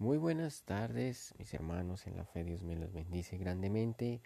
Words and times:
Muy 0.00 0.16
buenas 0.16 0.62
tardes, 0.62 1.34
mis 1.38 1.52
hermanos 1.54 2.06
en 2.06 2.16
la 2.16 2.24
fe, 2.24 2.44
Dios 2.44 2.62
me 2.62 2.76
los 2.76 2.92
bendice 2.92 3.36
grandemente. 3.36 4.20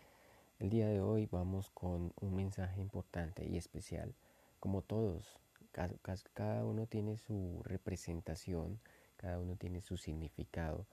El 0.59 0.69
día 0.69 0.87
de 0.87 1.01
hoy 1.01 1.25
vamos 1.33 1.71
con 1.71 2.13
un 2.21 2.37
mensaje 2.37 2.83
importante 2.83 3.47
y 3.47 3.57
especial. 3.57 4.15
Como 4.61 4.83
todos, 4.83 5.41
cada 6.35 6.67
uno 6.67 6.87
tiene 6.87 7.17
su 7.17 7.63
representación, 7.65 8.81
cada 9.17 9.39
uno 9.41 9.57
tiene 9.57 9.81
su 9.81 9.97
significado, 9.97 10.85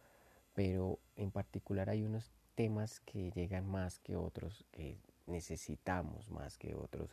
pero 0.54 0.98
en 1.18 1.32
particular 1.32 1.90
hay 1.90 2.06
unos 2.06 2.32
temas 2.56 3.02
que 3.02 3.32
llegan 3.32 3.70
más 3.70 4.00
que 4.00 4.16
otros, 4.16 4.64
que 4.72 4.98
necesitamos 5.28 6.30
más 6.30 6.58
que 6.58 6.74
otros, 6.76 7.10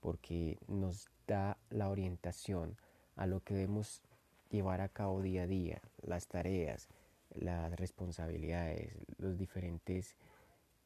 porque 0.00 0.58
nos 0.68 1.08
da 1.26 1.56
la 1.70 1.88
orientación 1.88 2.76
a 3.16 3.26
lo 3.26 3.40
que 3.40 3.54
debemos 3.54 4.02
llevar 4.50 4.82
a 4.82 4.90
cabo 4.90 5.22
día 5.22 5.44
a 5.44 5.46
día, 5.46 5.80
las 6.02 6.26
tareas, 6.28 6.90
las 7.40 7.74
responsabilidades, 7.78 8.92
los 9.18 9.36
diferentes 9.36 10.16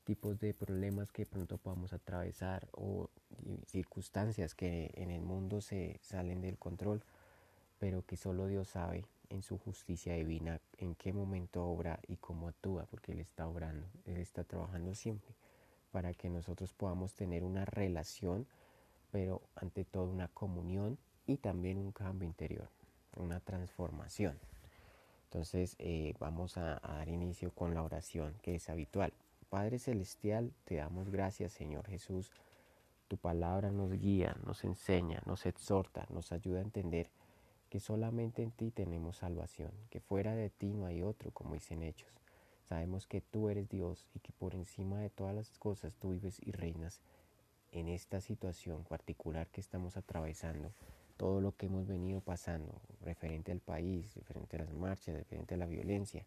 tipos 0.04 0.40
de 0.40 0.54
problemas 0.54 1.12
que 1.12 1.26
pronto 1.26 1.58
podamos 1.58 1.92
atravesar 1.92 2.68
o 2.72 3.08
circunstancias 3.66 4.54
que 4.54 4.90
en 4.94 5.10
el 5.10 5.22
mundo 5.22 5.60
se 5.60 5.98
salen 6.02 6.40
del 6.40 6.58
control, 6.58 7.02
pero 7.78 8.04
que 8.04 8.16
solo 8.16 8.46
Dios 8.46 8.68
sabe 8.68 9.04
en 9.28 9.42
su 9.42 9.58
justicia 9.58 10.14
divina 10.14 10.60
en 10.78 10.94
qué 10.94 11.12
momento 11.12 11.64
obra 11.64 12.00
y 12.08 12.16
cómo 12.16 12.48
actúa, 12.48 12.86
porque 12.86 13.12
Él 13.12 13.20
está 13.20 13.46
obrando, 13.46 13.86
Él 14.04 14.16
está 14.16 14.44
trabajando 14.44 14.94
siempre 14.94 15.34
para 15.92 16.14
que 16.14 16.30
nosotros 16.30 16.72
podamos 16.72 17.14
tener 17.14 17.44
una 17.44 17.64
relación, 17.64 18.46
pero 19.10 19.42
ante 19.54 19.84
todo 19.84 20.04
una 20.04 20.28
comunión 20.28 20.98
y 21.26 21.36
también 21.36 21.78
un 21.78 21.92
cambio 21.92 22.26
interior, 22.26 22.68
una 23.16 23.40
transformación. 23.40 24.38
Entonces 25.30 25.76
eh, 25.78 26.14
vamos 26.18 26.56
a, 26.56 26.80
dar 26.80 27.08
inicio 27.08 27.52
con 27.52 27.72
la 27.72 27.84
oración 27.84 28.34
que 28.42 28.56
es 28.56 28.68
habitual. 28.68 29.12
Padre 29.48 29.78
Celestial, 29.78 30.52
te 30.64 30.74
damos 30.74 31.08
gracias 31.08 31.52
Señor 31.52 31.86
Jesús. 31.86 32.32
Tu 33.06 33.16
palabra 33.16 33.70
nos 33.70 33.92
guía, 33.92 34.36
nos 34.44 34.64
enseña, 34.64 35.22
nos 35.26 35.46
exhorta, 35.46 36.04
nos 36.10 36.32
ayuda 36.32 36.58
a 36.58 36.62
entender 36.62 37.10
que 37.68 37.78
solamente 37.78 38.42
en 38.42 38.50
ti 38.50 38.72
tenemos 38.72 39.18
salvación, 39.18 39.70
que 39.88 40.00
fuera 40.00 40.34
de 40.34 40.50
ti 40.50 40.72
no 40.72 40.86
hay 40.86 41.02
otro, 41.02 41.30
como 41.30 41.54
dicen 41.54 41.84
hechos. 41.84 42.10
Sabemos 42.64 43.06
que 43.06 43.20
tú 43.20 43.50
eres 43.50 43.68
Dios 43.68 44.08
y 44.14 44.18
que 44.18 44.32
por 44.32 44.56
encima 44.56 44.98
de 44.98 45.10
todas 45.10 45.34
las 45.34 45.56
cosas 45.58 45.94
tú 45.94 46.10
vives 46.10 46.40
y 46.44 46.50
reinas 46.50 47.00
en 47.70 47.88
esta 47.88 48.20
situación 48.20 48.82
particular 48.82 49.46
que 49.46 49.60
estamos 49.60 49.96
atravesando 49.96 50.72
todo 51.20 51.42
lo 51.42 51.54
que 51.54 51.66
hemos 51.66 51.86
venido 51.86 52.22
pasando 52.22 52.80
referente 53.02 53.52
al 53.52 53.60
país, 53.60 54.14
referente 54.14 54.56
a 54.56 54.60
las 54.60 54.72
marchas, 54.72 55.14
referente 55.14 55.54
a 55.54 55.58
la 55.58 55.66
violencia, 55.66 56.24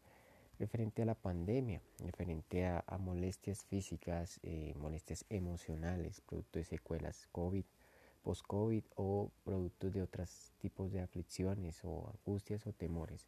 referente 0.60 1.02
a 1.02 1.06
la 1.06 1.16
pandemia, 1.16 1.82
referente 1.98 2.68
a, 2.68 2.84
molestias 3.00 3.66
físicas, 3.66 4.40
eh, 4.44 4.76
molestias 4.78 5.26
emocionales, 5.30 6.22
producto 6.22 6.60
de 6.60 6.66
secuelas 6.66 7.28
COVID, 7.32 7.66
post-COVID 8.22 8.84
o 8.96 9.32
productos 9.44 9.94
de 9.94 10.04
otros 10.04 10.52
tipos 10.60 10.92
de 10.92 11.02
aflicciones 11.02 11.84
o 11.84 12.12
angustias 12.14 12.68
o 12.68 12.72
temores. 12.72 13.26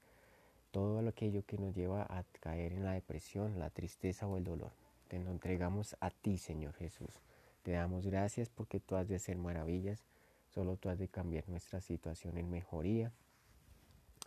Todo 0.69 0.99
aquello 0.99 1.43
que 1.47 1.57
nos 1.57 1.75
lleva 1.75 2.03
a 2.03 2.25
caer 2.41 2.73
en 2.73 2.83
la 2.83 2.91
depresión, 2.91 3.57
la 3.57 3.71
tristeza 3.71 4.27
o 4.27 4.37
el 4.37 4.43
dolor. 4.43 4.73
Te 5.07 5.17
lo 5.17 5.31
entregamos 5.31 5.95
a 5.99 6.11
ti, 6.11 6.37
Señor 6.37 6.75
Jesús. 6.75 7.23
Te 7.63 7.71
damos 7.71 8.05
gracias 8.05 8.49
porque 8.49 8.79
tú 8.79 8.97
has 8.97 9.07
de 9.07 9.15
hacer 9.15 9.39
maravillas 9.39 10.05
Solo 10.55 10.77
tú 10.77 10.87
has 10.87 10.97
de 10.97 11.09
cambiar 11.09 11.49
nuestra 11.49 11.81
situación 11.81 12.37
en 12.37 12.49
mejoría. 12.49 13.11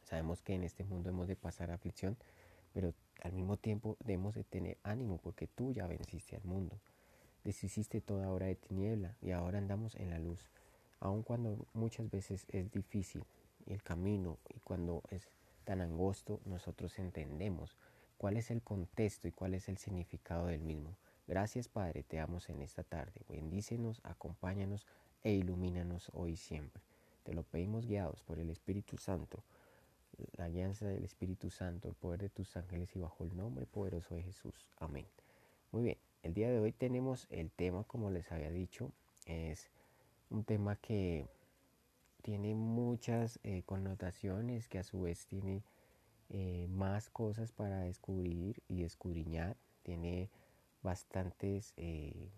Sabemos 0.04 0.42
que 0.42 0.54
en 0.54 0.62
este 0.62 0.84
mundo 0.84 1.08
hemos 1.08 1.26
de 1.26 1.36
pasar 1.36 1.70
aflicción, 1.70 2.18
pero 2.74 2.92
al 3.22 3.32
mismo 3.32 3.56
tiempo 3.56 3.96
debemos 4.00 4.34
de 4.34 4.44
tener 4.44 4.76
ánimo 4.82 5.16
porque 5.16 5.46
tú 5.46 5.72
ya 5.72 5.86
venciste 5.86 6.36
al 6.36 6.44
mundo. 6.44 6.78
Deshiciste 7.44 8.03
toda 8.03 8.30
hora 8.30 8.44
de 8.44 8.56
tiniebla 8.56 9.16
y 9.22 9.30
ahora 9.30 9.56
andamos 9.56 9.94
en 9.94 10.10
la 10.10 10.19
luz. 10.19 10.50
Aun 11.00 11.22
cuando 11.22 11.66
muchas 11.72 12.10
veces 12.10 12.44
es 12.50 12.70
difícil 12.70 13.24
el 13.64 13.82
camino 13.82 14.36
y 14.54 14.60
cuando 14.60 15.03
es 15.08 15.30
tan 15.64 15.80
angosto, 15.80 16.41
nosotros 16.44 16.98
entendemos 16.98 17.74
cuál 18.19 18.36
es 18.36 18.50
el 18.50 18.60
contexto 18.60 19.28
y 19.28 19.32
cuál 19.32 19.54
es 19.54 19.70
el 19.70 19.78
significado 19.78 20.48
del 20.48 20.60
mismo. 20.60 20.94
Gracias 21.26 21.69
Padre, 21.69 22.03
te 22.03 22.20
amo 22.20 22.38
en 22.48 22.60
esta 22.60 22.82
tarde. 22.82 23.22
Bendícenos, 23.30 24.03
acompáñanos, 24.04 24.86
e 25.22 25.32
ilumínanos 25.32 26.10
hoy 26.14 26.36
siempre. 26.36 26.82
Te 27.24 27.34
lo 27.34 27.42
pedimos 27.42 27.86
guiados 27.86 28.22
por 28.22 28.38
el 28.38 28.50
Espíritu 28.50 28.96
Santo, 28.96 29.42
la 30.36 30.46
alianza 30.46 30.86
del 30.86 31.04
Espíritu 31.04 31.50
Santo, 31.50 31.88
el 31.88 31.94
poder 31.94 32.20
de 32.20 32.28
tus 32.28 32.56
ángeles 32.56 32.94
y 32.96 32.98
bajo 32.98 33.24
el 33.24 33.36
nombre 33.36 33.66
poderoso 33.66 34.14
de 34.14 34.22
Jesús. 34.22 34.68
Amén. 34.78 35.06
Muy 35.70 35.82
bien, 35.82 35.98
el 36.22 36.34
día 36.34 36.50
de 36.50 36.58
hoy 36.58 36.72
tenemos 36.72 37.26
el 37.30 37.50
tema, 37.50 37.84
como 37.84 38.10
les 38.10 38.32
había 38.32 38.50
dicho, 38.50 38.90
es 39.26 39.70
un 40.30 40.44
tema 40.44 40.76
que 40.76 41.26
tiene 42.22 42.54
muchas 42.54 43.38
eh, 43.42 43.62
connotaciones, 43.64 44.68
que 44.68 44.78
a 44.78 44.84
su 44.84 45.02
vez 45.02 45.26
tiene 45.26 45.62
eh, 46.30 46.66
más 46.70 47.10
cosas 47.10 47.52
para 47.52 47.80
descubrir 47.80 48.62
y 48.68 48.84
escudriñar, 48.84 49.56
tiene 49.82 50.30
bastantes... 50.82 51.72
Eh, 51.76 52.28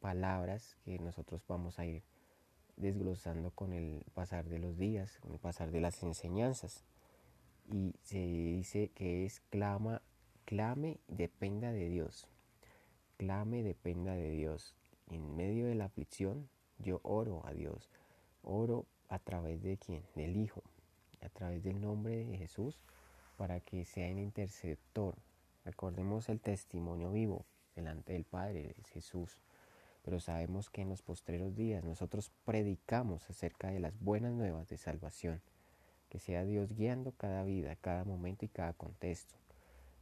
palabras 0.00 0.76
que 0.84 0.98
nosotros 0.98 1.42
vamos 1.46 1.78
a 1.78 1.86
ir 1.86 2.02
desglosando 2.76 3.50
con 3.50 3.72
el 3.72 4.04
pasar 4.14 4.48
de 4.48 4.58
los 4.58 4.78
días, 4.78 5.18
con 5.20 5.32
el 5.32 5.38
pasar 5.38 5.70
de 5.70 5.80
las 5.80 6.02
enseñanzas. 6.02 6.84
Y 7.70 7.94
se 8.02 8.18
dice 8.18 8.90
que 8.94 9.26
es 9.26 9.40
clama, 9.50 10.00
clame, 10.44 10.98
dependa 11.08 11.72
de 11.72 11.88
Dios. 11.88 12.26
Clame, 13.16 13.62
dependa 13.62 14.14
de 14.14 14.30
Dios. 14.30 14.74
En 15.10 15.36
medio 15.36 15.66
de 15.66 15.74
la 15.74 15.86
aflicción, 15.86 16.48
yo 16.78 17.00
oro 17.02 17.42
a 17.46 17.52
Dios. 17.52 17.90
Oro 18.42 18.86
a 19.08 19.18
través 19.18 19.62
de 19.62 19.76
quién? 19.76 20.02
Del 20.14 20.36
Hijo. 20.36 20.62
A 21.20 21.28
través 21.28 21.62
del 21.64 21.80
nombre 21.80 22.24
de 22.24 22.38
Jesús 22.38 22.80
para 23.36 23.60
que 23.60 23.84
sea 23.84 24.08
el 24.08 24.18
interceptor. 24.18 25.16
Recordemos 25.64 26.28
el 26.28 26.40
testimonio 26.40 27.12
vivo 27.12 27.44
delante 27.74 28.12
del 28.12 28.24
Padre, 28.24 28.74
Jesús 28.92 29.38
pero 30.08 30.20
sabemos 30.20 30.70
que 30.70 30.80
en 30.80 30.88
los 30.88 31.02
postreros 31.02 31.54
días 31.54 31.84
nosotros 31.84 32.32
predicamos 32.46 33.28
acerca 33.28 33.68
de 33.68 33.78
las 33.78 33.92
buenas 34.00 34.32
nuevas 34.32 34.66
de 34.66 34.78
salvación, 34.78 35.42
que 36.08 36.18
sea 36.18 36.46
Dios 36.46 36.72
guiando 36.72 37.12
cada 37.12 37.44
vida, 37.44 37.76
cada 37.76 38.04
momento 38.04 38.46
y 38.46 38.48
cada 38.48 38.72
contexto. 38.72 39.34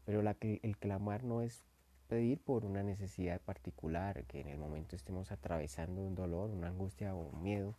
Pero 0.05 0.21
el 0.41 0.77
clamar 0.79 1.25
no 1.25 1.43
es 1.43 1.65
pedir 2.07 2.39
por 2.39 2.65
una 2.65 2.85
necesidad 2.85 3.41
particular, 3.41 4.23
que 4.27 4.39
en 4.39 4.47
el 4.47 4.59
momento 4.59 4.95
estemos 4.95 5.33
atravesando 5.33 6.03
un 6.03 6.15
dolor, 6.15 6.51
una 6.51 6.69
angustia 6.69 7.13
o 7.13 7.27
un 7.27 7.43
miedo, 7.43 7.75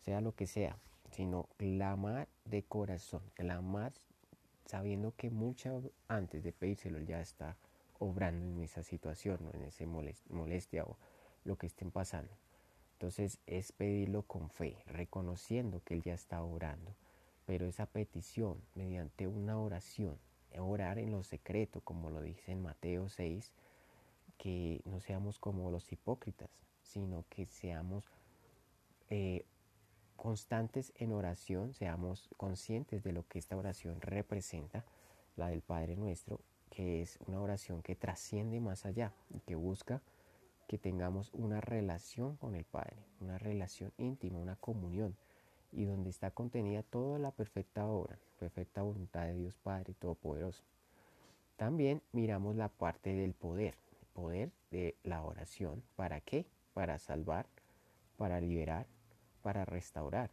sea 0.00 0.20
lo 0.20 0.34
que 0.34 0.48
sea, 0.48 0.76
sino 1.12 1.48
clamar 1.58 2.26
de 2.44 2.64
corazón, 2.64 3.22
clamar 3.34 3.92
sabiendo 4.66 5.14
que 5.14 5.30
mucho 5.30 5.92
antes 6.08 6.42
de 6.42 6.50
pedírselo 6.50 6.98
ya 6.98 7.20
está 7.20 7.56
obrando 8.00 8.44
en 8.46 8.64
esa 8.64 8.82
situación, 8.82 9.38
o 9.46 9.56
en 9.56 9.62
esa 9.62 9.86
molestia 9.86 10.82
o 10.82 10.96
lo 11.44 11.56
que 11.56 11.66
estén 11.66 11.90
pasando. 11.90 12.32
Entonces 12.94 13.38
es 13.46 13.72
pedirlo 13.72 14.22
con 14.22 14.48
fe, 14.50 14.76
reconociendo 14.86 15.82
que 15.84 15.94
Él 15.94 16.02
ya 16.02 16.14
está 16.14 16.42
orando. 16.42 16.94
Pero 17.46 17.66
esa 17.66 17.86
petición, 17.86 18.62
mediante 18.74 19.26
una 19.26 19.58
oración, 19.58 20.18
orar 20.58 20.98
en 20.98 21.10
lo 21.10 21.22
secreto, 21.22 21.80
como 21.80 22.10
lo 22.10 22.20
dice 22.20 22.52
en 22.52 22.62
Mateo 22.62 23.08
6, 23.08 23.50
que 24.38 24.82
no 24.84 25.00
seamos 25.00 25.38
como 25.38 25.70
los 25.70 25.90
hipócritas, 25.92 26.50
sino 26.82 27.24
que 27.28 27.46
seamos 27.46 28.04
eh, 29.10 29.44
constantes 30.16 30.92
en 30.96 31.12
oración, 31.12 31.74
seamos 31.74 32.28
conscientes 32.36 33.02
de 33.02 33.12
lo 33.12 33.26
que 33.26 33.38
esta 33.38 33.56
oración 33.56 34.00
representa, 34.00 34.84
la 35.36 35.48
del 35.48 35.62
Padre 35.62 35.96
nuestro, 35.96 36.40
que 36.70 37.02
es 37.02 37.18
una 37.26 37.40
oración 37.40 37.82
que 37.82 37.96
trasciende 37.96 38.60
más 38.60 38.86
allá 38.86 39.12
y 39.30 39.40
que 39.40 39.54
busca 39.54 40.02
que 40.66 40.78
tengamos 40.78 41.30
una 41.34 41.60
relación 41.60 42.36
con 42.36 42.54
el 42.54 42.64
Padre, 42.64 42.96
una 43.20 43.38
relación 43.38 43.92
íntima, 43.98 44.38
una 44.38 44.56
comunión, 44.56 45.16
y 45.72 45.84
donde 45.84 46.10
está 46.10 46.30
contenida 46.30 46.82
toda 46.82 47.18
la 47.18 47.30
perfecta 47.30 47.86
obra, 47.86 48.18
perfecta 48.38 48.82
voluntad 48.82 49.26
de 49.26 49.34
Dios 49.34 49.56
Padre 49.56 49.94
Todopoderoso. 49.94 50.62
También 51.56 52.02
miramos 52.12 52.56
la 52.56 52.68
parte 52.68 53.14
del 53.14 53.34
poder, 53.34 53.74
el 54.00 54.06
poder 54.12 54.50
de 54.70 54.96
la 55.02 55.22
oración. 55.22 55.82
¿Para 55.96 56.20
qué? 56.20 56.46
Para 56.74 56.98
salvar, 56.98 57.46
para 58.16 58.40
liberar, 58.40 58.86
para 59.42 59.64
restaurar, 59.64 60.30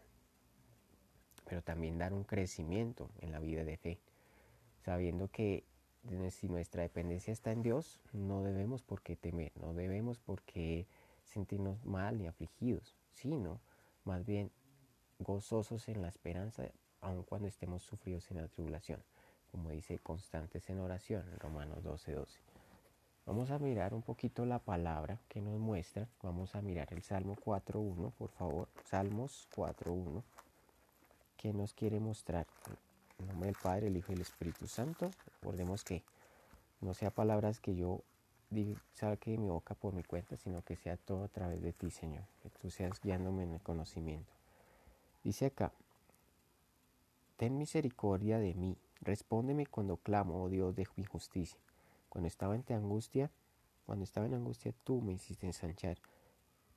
pero 1.45 1.61
también 1.61 1.97
dar 1.97 2.13
un 2.13 2.23
crecimiento 2.23 3.09
en 3.19 3.31
la 3.31 3.39
vida 3.39 3.63
de 3.63 3.77
fe, 3.77 3.99
sabiendo 4.83 5.29
que 5.29 5.63
si 6.31 6.47
nuestra 6.47 6.83
dependencia 6.83 7.31
está 7.31 7.51
en 7.51 7.61
Dios, 7.61 7.99
no 8.13 8.43
debemos 8.43 8.81
por 8.81 9.01
qué 9.01 9.15
temer, 9.15 9.51
no 9.55 9.73
debemos 9.73 10.19
por 10.19 10.41
qué 10.43 10.85
sentirnos 11.25 11.85
mal 11.85 12.17
ni 12.17 12.27
afligidos, 12.27 12.95
sino 13.13 13.59
más 14.05 14.25
bien 14.25 14.51
gozosos 15.19 15.87
en 15.89 16.01
la 16.01 16.07
esperanza, 16.07 16.63
aun 17.01 17.23
cuando 17.23 17.47
estemos 17.47 17.83
sufridos 17.83 18.29
en 18.31 18.37
la 18.37 18.47
tribulación, 18.47 19.01
como 19.51 19.69
dice, 19.69 19.99
constantes 19.99 20.69
en 20.69 20.79
oración, 20.79 21.23
Romanos 21.39 21.83
12, 21.83 22.13
12. 22.13 22.39
Vamos 23.25 23.51
a 23.51 23.59
mirar 23.59 23.93
un 23.93 24.01
poquito 24.01 24.43
la 24.45 24.57
palabra 24.57 25.19
que 25.27 25.39
nos 25.39 25.59
muestra. 25.59 26.07
Vamos 26.23 26.55
a 26.55 26.63
mirar 26.63 26.87
el 26.91 27.03
Salmo 27.03 27.35
4.1, 27.35 28.11
por 28.13 28.31
favor. 28.31 28.67
Salmos 28.85 29.47
4.1. 29.55 30.23
¿Qué 31.37 31.53
nos 31.53 31.73
quiere 31.73 31.99
mostrar? 31.99 32.47
En 33.19 33.27
nombre 33.27 33.47
del 33.47 33.57
Padre, 33.61 33.87
el 33.87 33.97
Hijo 33.97 34.11
y 34.11 34.15
el 34.15 34.21
Espíritu 34.21 34.67
Santo. 34.67 35.11
Recordemos 35.41 35.83
que 35.83 36.03
no 36.81 36.93
sea 36.93 37.11
palabras 37.11 37.59
que 37.59 37.75
yo 37.75 38.01
saque 38.93 39.31
de 39.31 39.37
mi 39.37 39.49
boca 39.49 39.75
por 39.75 39.93
mi 39.93 40.03
cuenta, 40.03 40.37
sino 40.37 40.63
que 40.63 40.75
sea 40.75 40.97
todo 40.97 41.23
a 41.23 41.27
través 41.27 41.61
de 41.61 41.73
ti, 41.73 41.91
Señor. 41.91 42.23
Que 42.41 42.49
tú 42.49 42.69
seas 42.71 42.99
guiándome 43.01 43.43
en 43.43 43.53
el 43.53 43.61
conocimiento. 43.61 44.31
Dice 45.23 45.47
acá, 45.47 45.71
ten 47.37 47.57
misericordia 47.57 48.39
de 48.39 48.53
mí, 48.53 48.77
respóndeme 49.01 49.65
cuando 49.65 49.97
clamo, 49.97 50.43
oh 50.43 50.49
Dios 50.49 50.75
de 50.75 50.87
mi 50.95 51.03
justicia. 51.03 51.59
Cuando 52.07 52.27
estaba 52.27 52.55
en 52.55 52.63
angustia, 52.69 53.29
cuando 53.85 54.03
estaba 54.03 54.25
en 54.25 54.33
angustia, 54.33 54.73
tú 54.83 55.01
me 55.01 55.13
hiciste 55.13 55.45
ensanchar. 55.45 55.97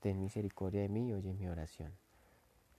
Ten 0.01 0.21
misericordia 0.21 0.83
de 0.83 0.89
mí 0.89 1.09
y 1.09 1.13
oye 1.13 1.33
mi 1.33 1.47
oración. 1.49 1.93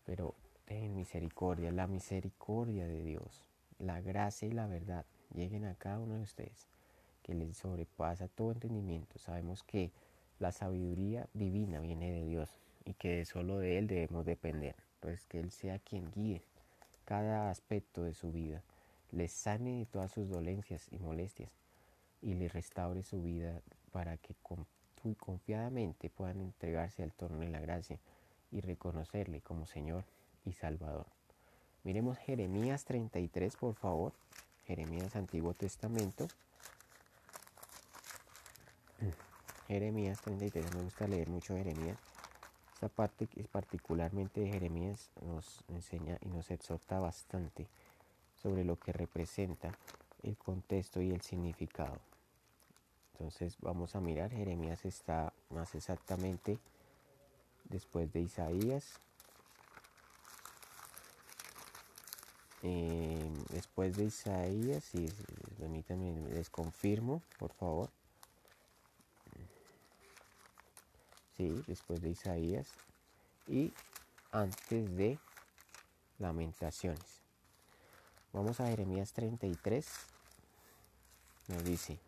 Pero 0.06 0.36
ten 0.66 0.96
misericordia, 0.96 1.72
la 1.72 1.88
misericordia 1.88 2.86
de 2.86 3.02
Dios, 3.04 3.53
la 3.84 4.02
gracia 4.02 4.48
y 4.48 4.52
la 4.52 4.68
verdad 4.68 5.06
lleguen 5.34 5.66
a 5.66 5.76
cada 5.76 6.00
uno 6.00 6.16
de 6.16 6.22
ustedes, 6.22 6.68
que 7.22 7.34
les 7.34 7.58
sobrepasa 7.58 8.28
todo 8.28 8.52
entendimiento. 8.52 9.20
Sabemos 9.20 9.64
que 9.64 9.92
la 10.40 10.52
sabiduría 10.52 11.28
divina 11.34 11.80
viene 11.80 12.12
de 12.12 12.26
Dios 12.26 12.50
y 12.86 12.94
que 12.94 13.26
solo 13.26 13.60
de 13.60 13.78
Él 13.78 13.88
debemos 13.88 14.26
depender. 14.26 14.76
Entonces 14.96 15.26
que 15.26 15.40
Él 15.40 15.52
sea 15.52 15.80
quien 15.80 16.12
guíe 16.12 16.42
cada 17.06 17.50
aspecto 17.50 18.04
de 18.04 18.14
su 18.14 18.32
vida, 18.32 18.64
les 19.12 19.32
sane 19.32 19.80
de 19.80 19.86
todas 19.86 20.12
sus 20.12 20.30
dolencias 20.30 20.88
y 20.92 20.98
molestias 20.98 21.52
y 22.22 22.34
le 22.34 22.48
restaure 22.48 23.04
su 23.04 23.22
vida 23.22 23.62
para 23.92 24.18
que 24.18 24.34
confiadamente 25.18 26.10
puedan 26.10 26.40
entregarse 26.40 27.04
al 27.04 27.12
torno 27.12 27.40
de 27.40 27.50
la 27.50 27.60
gracia 27.60 28.00
y 28.52 28.62
reconocerle 28.62 29.42
como 29.42 29.66
Señor 29.66 30.06
y 30.46 30.54
Salvador. 30.54 31.13
Miremos 31.84 32.18
Jeremías 32.18 32.86
33, 32.86 33.56
por 33.58 33.76
favor. 33.76 34.14
Jeremías 34.66 35.16
Antiguo 35.16 35.54
Testamento. 35.54 36.28
Jeremías 39.68 40.22
33, 40.22 40.76
me 40.76 40.84
gusta 40.84 41.08
leer 41.08 41.30
mucho 41.30 41.58
Jeremías. 41.58 41.98
Esta 42.74 42.88
parte 42.88 43.28
es 43.36 43.48
particularmente 43.48 44.42
de 44.42 44.52
Jeremías 44.52 45.10
nos 45.22 45.64
enseña 45.68 46.18
y 46.22 46.30
nos 46.30 46.52
exhorta 46.52 47.00
bastante 47.00 47.68
sobre 48.42 48.64
lo 48.64 48.78
que 48.78 48.92
representa 48.92 49.72
el 50.22 50.38
contexto 50.38 51.02
y 51.02 51.12
el 51.12 51.22
significado. 51.22 52.00
Entonces 53.14 53.58
vamos 53.62 53.96
a 53.96 54.02
mirar, 54.02 54.32
Jeremías 54.32 54.86
está 54.86 55.34
más 55.50 55.76
exactamente 55.76 56.58
después 57.66 58.12
de 58.12 58.22
Isaías. 58.22 59.00
Eh, 62.64 63.30
después 63.50 63.98
de 63.98 64.06
Isaías, 64.06 64.86
si 64.86 65.10
permítanme, 65.60 66.14
les 66.30 66.50
confirmo, 66.50 67.22
por 67.38 67.52
favor. 67.54 67.90
Sí, 71.36 71.62
después 71.68 72.02
de 72.02 72.10
Isaías 72.10 72.68
y 73.48 73.74
antes 74.32 74.96
de 74.96 75.20
Lamentaciones. 76.20 77.22
Vamos 78.32 78.62
a 78.62 78.68
Jeremías 78.68 79.12
33. 79.12 79.86
Nos 81.50 81.64
dice, 81.66 82.00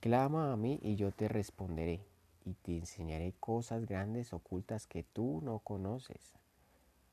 Clama 0.00 0.52
a 0.52 0.56
mí 0.56 0.78
y 0.82 0.94
yo 0.94 1.10
te 1.10 1.26
responderé, 1.26 2.00
y 2.44 2.54
te 2.54 2.78
enseñaré 2.78 3.34
cosas 3.40 3.84
grandes 3.84 4.32
ocultas 4.32 4.86
que 4.86 5.02
tú 5.02 5.40
no 5.42 5.58
conoces. 5.58 6.37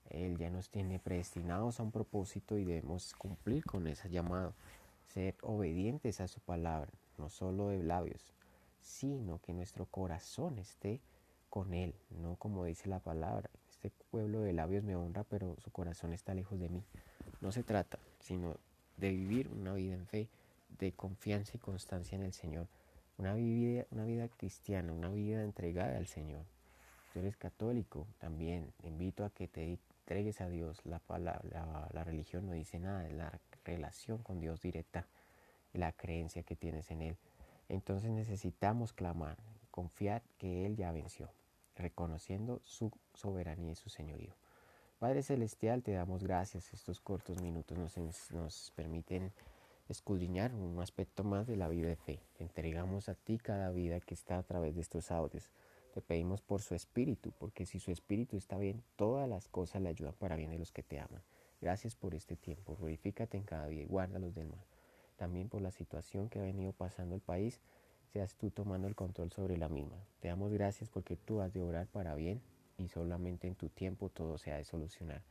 Él 0.09 0.37
ya 0.37 0.49
nos 0.49 0.69
tiene 0.69 0.99
predestinados 0.99 1.79
a 1.79 1.83
un 1.83 1.91
propósito 1.91 2.57
y 2.57 2.65
debemos 2.65 3.13
cumplir 3.13 3.65
con 3.65 3.87
ese 3.87 4.09
llamado, 4.09 4.53
ser 5.13 5.35
obedientes 5.41 6.21
a 6.21 6.27
su 6.27 6.39
palabra, 6.39 6.91
no 7.17 7.29
solo 7.29 7.69
de 7.69 7.83
labios, 7.83 8.33
sino 8.81 9.39
que 9.41 9.53
nuestro 9.53 9.85
corazón 9.85 10.59
esté 10.59 10.99
con 11.49 11.73
Él, 11.73 11.95
no 12.09 12.35
como 12.35 12.65
dice 12.65 12.89
la 12.89 12.99
palabra. 12.99 13.49
Este 13.69 13.91
pueblo 14.11 14.41
de 14.41 14.53
labios 14.53 14.83
me 14.83 14.95
honra, 14.95 15.23
pero 15.23 15.55
su 15.59 15.71
corazón 15.71 16.13
está 16.13 16.33
lejos 16.33 16.59
de 16.59 16.69
mí. 16.69 16.83
No 17.41 17.51
se 17.51 17.63
trata, 17.63 17.99
sino 18.19 18.57
de 18.97 19.11
vivir 19.11 19.47
una 19.49 19.73
vida 19.73 19.93
en 19.93 20.05
fe 20.05 20.27
de 20.79 20.91
confianza 20.91 21.53
y 21.55 21.59
constancia 21.59 22.15
en 22.15 22.23
el 22.23 22.33
Señor. 22.33 22.67
Una 23.17 23.33
vida, 23.33 23.85
una 23.91 24.05
vida 24.05 24.27
cristiana, 24.27 24.91
una 24.91 25.09
vida 25.09 25.43
entregada 25.43 25.97
al 25.97 26.07
Señor. 26.07 26.43
Tú 27.13 27.19
eres 27.19 27.37
católico, 27.37 28.05
también 28.19 28.73
invito 28.83 29.23
a 29.23 29.29
que 29.29 29.47
te 29.47 29.61
entregues 30.05 30.39
a 30.39 30.47
Dios. 30.47 30.85
La, 30.85 31.01
la, 31.17 31.89
la 31.91 32.03
religión 32.03 32.45
no 32.45 32.53
dice 32.53 32.79
nada, 32.79 33.07
es 33.07 33.13
la 33.13 33.39
relación 33.63 34.19
con 34.19 34.39
Dios 34.39 34.61
directa, 34.61 35.07
la 35.73 35.91
creencia 35.93 36.43
que 36.43 36.55
tienes 36.55 36.91
en 36.91 37.01
Él. 37.01 37.17
Entonces 37.69 38.11
necesitamos 38.11 38.93
clamar, 38.93 39.37
confiar 39.71 40.21
que 40.37 40.67
Él 40.67 40.75
ya 40.75 40.91
venció, 40.91 41.31
reconociendo 41.75 42.61
su 42.63 42.91
soberanía 43.15 43.71
y 43.71 43.75
su 43.75 43.89
señorío. 43.89 44.35
Padre 44.99 45.23
Celestial, 45.23 45.81
te 45.81 45.93
damos 45.93 46.23
gracias. 46.23 46.71
Estos 46.71 47.01
cortos 47.01 47.41
minutos 47.41 47.75
nos, 47.75 48.31
nos 48.31 48.71
permiten 48.75 49.33
escudriñar 49.89 50.53
un 50.53 50.79
aspecto 50.81 51.23
más 51.23 51.47
de 51.47 51.57
la 51.57 51.67
vida 51.67 51.87
de 51.87 51.95
fe. 51.95 52.19
Entregamos 52.37 53.09
a 53.09 53.15
ti 53.15 53.39
cada 53.39 53.71
vida 53.71 53.99
que 53.99 54.13
está 54.13 54.37
a 54.37 54.43
través 54.43 54.75
de 54.75 54.81
estos 54.81 55.09
audios. 55.09 55.49
Te 55.95 56.01
pedimos 56.01 56.41
por 56.41 56.61
su 56.61 56.75
espíritu, 56.75 57.31
porque 57.39 57.65
si 57.65 57.79
su 57.79 57.89
espíritu 57.89 58.35
está 58.35 58.57
bien, 58.57 58.83
todas 58.97 59.29
las 59.29 59.47
cosas 59.47 59.81
le 59.81 59.87
ayudan 59.87 60.13
para 60.15 60.35
bien 60.35 60.51
de 60.51 60.59
los 60.59 60.73
que 60.73 60.83
te 60.83 60.99
aman. 60.99 61.21
Gracias 61.61 61.95
por 61.95 62.13
este 62.13 62.35
tiempo. 62.35 62.75
Glorifícate 62.75 63.37
en 63.37 63.45
cada 63.45 63.67
vida 63.67 63.83
y 63.83 63.85
guárdalos 63.85 64.35
del 64.35 64.49
mal. 64.49 64.65
También 65.15 65.47
por 65.47 65.61
la 65.61 65.71
situación 65.71 66.27
que 66.27 66.39
ha 66.39 66.41
venido 66.41 66.73
pasando 66.73 67.15
el 67.15 67.21
país, 67.21 67.61
seas 68.11 68.35
tú 68.35 68.51
tomando 68.51 68.89
el 68.89 68.95
control 68.95 69.31
sobre 69.31 69.55
la 69.55 69.69
misma. 69.69 69.95
Te 70.19 70.27
damos 70.27 70.51
gracias 70.51 70.89
porque 70.89 71.15
tú 71.15 71.39
has 71.39 71.53
de 71.53 71.61
obrar 71.61 71.87
para 71.87 72.13
bien 72.13 72.41
y 72.77 72.89
solamente 72.89 73.47
en 73.47 73.55
tu 73.55 73.69
tiempo 73.69 74.09
todo 74.09 74.37
se 74.37 74.51
ha 74.51 74.57
de 74.57 74.65
solucionar, 74.65 75.21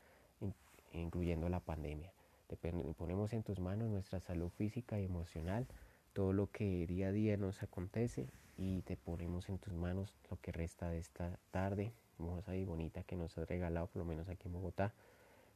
incluyendo 0.95 1.47
la 1.51 1.61
pandemia. 1.61 2.11
Te 2.47 2.57
ponemos 2.57 3.35
en 3.35 3.43
tus 3.43 3.61
manos 3.61 3.91
nuestra 3.91 4.19
salud 4.19 4.49
física 4.49 4.99
y 4.99 5.05
emocional, 5.05 5.67
todo 6.15 6.33
lo 6.33 6.51
que 6.51 6.87
día 6.87 7.09
a 7.09 7.13
día 7.13 7.37
nos 7.37 7.63
acontece 7.63 8.29
y 8.57 8.83
te 8.83 8.97
ponemos 8.97 9.49
en 9.49 9.59
tus 9.59 9.75
manos 9.75 10.15
lo 10.31 10.41
que 10.41 10.53
resta 10.53 10.89
de 10.89 10.99
esta 10.99 11.39
tarde 11.51 11.93
hermosa 12.15 12.55
y 12.57 12.65
bonita 12.65 13.03
que 13.03 13.17
nos 13.17 13.37
has 13.37 13.49
regalado, 13.49 13.89
por 13.89 13.99
lo 13.99 14.05
menos 14.05 14.29
aquí 14.29 14.47
en 14.47 14.55
Bogotá. 14.55 14.95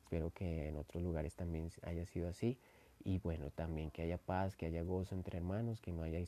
Espero 0.02 0.30
que 0.32 0.68
en 0.68 0.76
otros 0.76 1.02
lugares 1.02 1.34
también 1.36 1.70
haya 1.82 2.04
sido 2.06 2.28
así. 2.28 2.58
Y 3.04 3.18
bueno, 3.18 3.50
también 3.50 3.92
que 3.92 4.02
haya 4.02 4.18
paz, 4.18 4.56
que 4.56 4.66
haya 4.66 4.82
gozo 4.82 5.14
entre 5.14 5.38
hermanos, 5.38 5.80
que 5.80 5.92
no 5.92 6.02
haya 6.02 6.18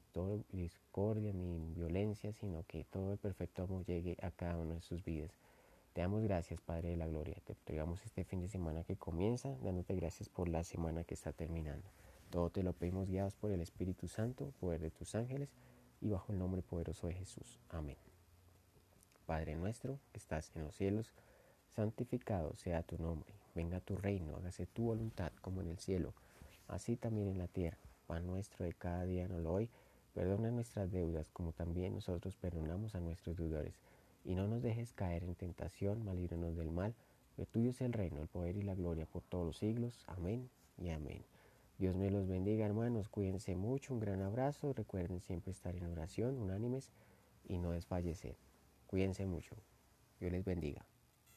discordia 0.53 1.33
ni 1.33 1.59
violencia, 1.75 2.33
sino 2.33 2.65
que 2.69 2.85
todo 2.85 3.13
el 3.13 3.19
perfecto 3.19 3.65
amor 3.65 3.85
llegue 3.85 4.17
a 4.23 4.31
cada 4.31 4.57
uno 4.57 4.75
de 4.75 4.81
sus 4.81 5.05
vidas. 5.05 5.33
Te 5.93 6.03
damos 6.03 6.23
gracias, 6.23 6.61
Padre 6.61 6.91
de 6.91 6.97
la 6.97 7.09
Gloria. 7.09 7.37
Te 7.45 7.55
entregamos 7.55 8.05
este 8.05 8.23
fin 8.23 8.41
de 8.41 8.49
semana 8.49 8.85
que 8.85 8.95
comienza, 8.95 9.57
dándote 9.65 9.97
gracias 9.97 10.29
por 10.29 10.49
la 10.49 10.63
semana 10.63 11.03
que 11.03 11.15
está 11.15 11.33
terminando. 11.33 11.89
Todo 12.31 12.51
te 12.51 12.63
lo 12.63 12.73
pedimos 12.73 13.09
guiados 13.09 13.35
por 13.35 13.51
el 13.51 13.61
Espíritu 13.61 14.07
Santo, 14.07 14.53
poder 14.61 14.81
de 14.81 14.91
tus 14.91 15.15
ángeles 15.17 15.51
y 16.01 16.09
bajo 16.09 16.33
el 16.33 16.39
nombre 16.39 16.63
poderoso 16.63 17.09
de 17.09 17.15
Jesús. 17.15 17.59
Amén. 17.69 17.97
Padre 19.27 19.57
nuestro 19.57 19.99
que 20.13 20.19
estás 20.19 20.51
en 20.55 20.65
los 20.65 20.75
cielos, 20.75 21.13
santificado 21.69 22.55
sea 22.57 22.83
tu 22.83 22.99
nombre. 22.99 23.33
Venga 23.55 23.81
tu 23.81 23.97
reino, 23.97 24.37
hágase 24.37 24.67
tu 24.67 24.85
voluntad 24.85 25.33
como 25.41 25.61
en 25.61 25.69
el 25.69 25.79
cielo, 25.79 26.15
así 26.69 26.97
también 26.97 27.29
en 27.29 27.39
la 27.39 27.49
tierra. 27.49 27.79
Pan 28.07 28.27
nuestro 28.27 28.65
de 28.65 28.73
cada 28.73 29.05
día 29.05 29.27
no 29.29 29.39
lo 29.39 29.53
hoy. 29.53 29.69
Perdona 30.15 30.51
nuestras 30.51 30.91
deudas 30.91 31.31
como 31.31 31.53
también 31.53 31.95
nosotros 31.95 32.37
perdonamos 32.37 32.95
a 32.95 33.01
nuestros 33.01 33.37
deudores 33.37 33.75
y 34.25 34.35
no 34.35 34.47
nos 34.47 34.63
dejes 34.63 34.93
caer 34.93 35.25
en 35.25 35.35
tentación, 35.35 36.05
malíbranos 36.05 36.57
del 36.57 36.71
mal, 36.71 36.95
que 37.37 37.47
tuyo 37.47 37.71
es 37.71 37.81
el 37.81 37.93
reino, 37.93 38.21
el 38.21 38.29
poder 38.29 38.57
y 38.57 38.63
la 38.63 38.75
gloria 38.75 39.07
por 39.07 39.23
todos 39.23 39.47
los 39.47 39.59
siglos. 39.59 40.05
Amén 40.07 40.51
y 40.79 40.91
amén. 40.91 41.25
Dios 41.81 41.97
me 41.97 42.11
los 42.11 42.29
bendiga, 42.29 42.67
hermanos. 42.67 43.09
Cuídense 43.09 43.57
mucho. 43.57 43.95
Un 43.95 44.01
gran 44.01 44.21
abrazo. 44.21 44.75
Recuerden 44.75 45.23
siempre 45.23 45.51
estar 45.51 45.75
en 45.75 45.87
oración, 45.87 46.37
unánimes 46.37 46.91
y 47.49 47.57
no 47.57 47.71
desfallecer. 47.71 48.37
Cuídense 48.87 49.25
mucho. 49.25 49.57
Dios 50.21 50.31
les 50.31 50.45
bendiga. 50.45 50.85